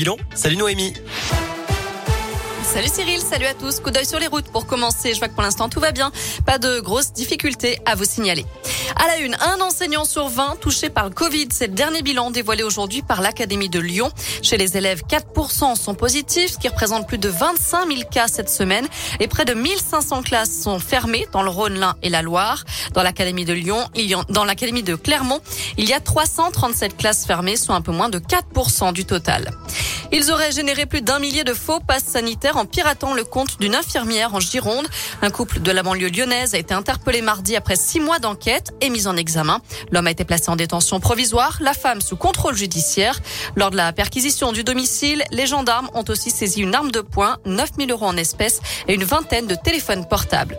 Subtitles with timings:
[0.00, 0.94] Bilan, salut Noémie.
[2.62, 3.80] Salut Cyril, salut à tous.
[3.80, 5.12] Coup d'œil sur les routes pour commencer.
[5.12, 6.12] Je vois que pour l'instant tout va bien.
[6.46, 8.44] Pas de grosses difficultés à vous signaler.
[8.94, 11.48] À la une, un enseignant sur 20 touché par le Covid.
[11.50, 14.12] C'est le dernier bilan dévoilé aujourd'hui par l'Académie de Lyon.
[14.42, 18.50] Chez les élèves, 4% sont positifs, ce qui représente plus de 25 000 cas cette
[18.50, 18.86] semaine.
[19.18, 22.64] Et près de 1500 classes sont fermées dans le Rhône, l'Ain et la Loire.
[22.92, 23.88] Dans l'Académie de Lyon,
[24.28, 25.40] dans l'Académie de Clermont,
[25.76, 29.50] il y a 337 classes fermées, soit un peu moins de 4% du total.
[30.10, 33.74] Ils auraient généré plus d'un millier de faux passes sanitaires en piratant le compte d'une
[33.74, 34.88] infirmière en Gironde.
[35.20, 38.88] Un couple de la banlieue lyonnaise a été interpellé mardi après six mois d'enquête et
[38.88, 39.60] mis en examen.
[39.90, 43.20] L'homme a été placé en détention provisoire, la femme sous contrôle judiciaire.
[43.54, 47.36] Lors de la perquisition du domicile, les gendarmes ont aussi saisi une arme de poing,
[47.44, 50.56] 9000 euros en espèces et une vingtaine de téléphones portables.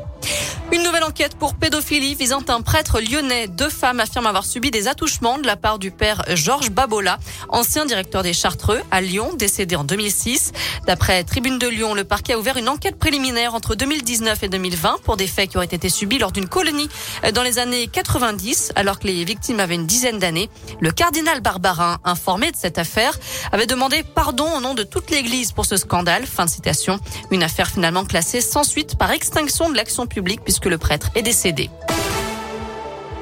[0.71, 3.47] Une nouvelle enquête pour pédophilie visant un prêtre lyonnais.
[3.47, 7.17] Deux femmes affirment avoir subi des attouchements de la part du père Georges Babola,
[7.49, 10.51] ancien directeur des Chartreux à Lyon, décédé en 2006.
[10.85, 14.97] D'après Tribune de Lyon, le parquet a ouvert une enquête préliminaire entre 2019 et 2020
[15.03, 16.89] pour des faits qui auraient été subis lors d'une colonie
[17.33, 20.51] dans les années 90, alors que les victimes avaient une dizaine d'années.
[20.81, 23.17] Le cardinal Barbarin, informé de cette affaire,
[23.51, 26.27] avait demandé pardon au nom de toute l'Église pour ce scandale.
[26.27, 26.99] Fin de citation.
[27.31, 31.69] Une affaire finalement classée sans suite par extinction de l'action publique le prêtre est décédé.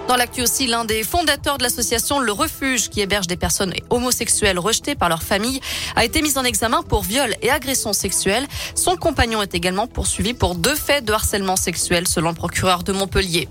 [0.07, 4.57] Dans l'actu aussi, l'un des fondateurs de l'association Le Refuge, qui héberge des personnes homosexuelles
[4.57, 5.59] rejetées par leur famille,
[5.97, 8.47] a été mis en examen pour viol et agression sexuelle.
[8.73, 12.93] Son compagnon est également poursuivi pour deux faits de harcèlement sexuel, selon le procureur de
[12.93, 13.49] Montpellier.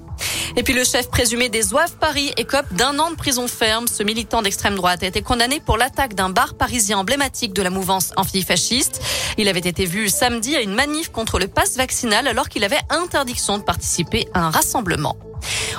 [0.58, 3.86] Et puis le chef présumé des Oeuvres Paris écope d'un an de prison ferme.
[3.86, 7.68] Ce militant d'extrême droite a été condamné pour l'attaque d'un bar parisien emblématique de la
[7.68, 9.02] mouvance antifasciste.
[9.36, 12.80] Il avait été vu samedi à une manif contre le pass vaccinal alors qu'il avait
[12.88, 15.18] interdiction de participer à un rassemblement.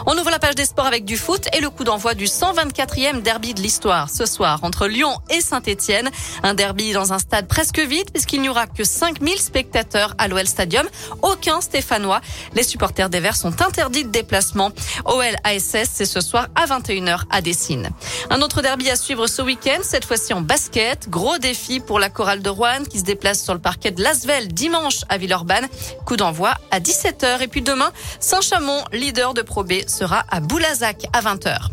[0.05, 3.21] On ouvre la page des sports avec du foot et le coup d'envoi du 124e
[3.21, 6.09] derby de l'histoire ce soir entre Lyon et Saint-Etienne.
[6.43, 10.45] Un derby dans un stade presque vide puisqu'il n'y aura que 5000 spectateurs à l'OL
[10.45, 10.87] Stadium.
[11.21, 12.21] Aucun Stéphanois.
[12.53, 14.71] Les supporters des Verts sont interdits de déplacement.
[15.05, 17.89] OL ASS, c'est ce soir à 21h à Dessine.
[18.30, 21.09] Un autre derby à suivre ce week-end, cette fois-ci en basket.
[21.09, 24.47] Gros défi pour la chorale de Rouen qui se déplace sur le parquet de Lasvel
[24.49, 25.67] dimanche à Villeurbanne.
[26.05, 27.41] Coup d'envoi à 17h.
[27.41, 31.70] Et puis demain, Saint-Chamond, leader de Pro B, sera à Boulazac à 20h.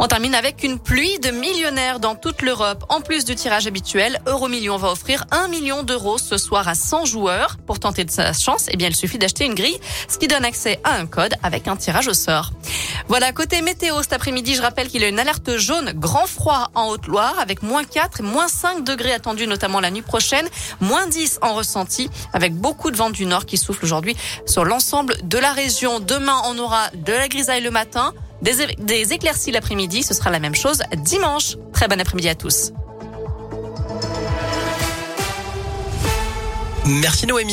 [0.00, 2.84] On termine avec une pluie de millionnaires dans toute l'Europe.
[2.88, 7.04] En plus du tirage habituel, Euromillion va offrir un million d'euros ce soir à 100
[7.04, 7.56] joueurs.
[7.66, 9.78] Pour tenter de sa chance, eh bien, il suffit d'acheter une grille,
[10.08, 12.52] ce qui donne accès à un code avec un tirage au sort.
[13.08, 16.70] Voilà, côté météo, cet après-midi, je rappelle qu'il y a une alerte jaune grand froid
[16.74, 20.48] en Haute-Loire avec moins 4 et moins 5 degrés attendus, notamment la nuit prochaine,
[20.80, 24.16] moins 10 en ressenti avec beaucoup de vent du nord qui souffle aujourd'hui
[24.46, 26.00] sur l'ensemble de la région.
[26.00, 28.12] Demain, on aura de la grisaille le matin.
[28.42, 31.56] Des, des éclaircies l'après-midi, ce sera la même chose dimanche.
[31.72, 32.72] Très bon après-midi à tous.
[36.86, 37.46] Merci Noémie.